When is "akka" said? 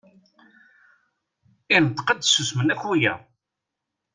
2.73-2.87